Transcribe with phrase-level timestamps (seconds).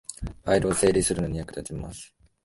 [0.43, 2.15] ファイルを整理するのに役立ちます